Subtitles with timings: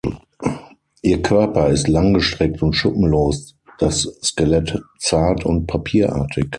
[1.03, 6.49] Ihr Körper ist langgestreckt und schuppenlos, das Skelett zart und papierartig.